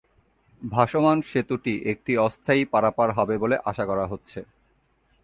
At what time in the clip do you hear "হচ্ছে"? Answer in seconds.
4.07-4.39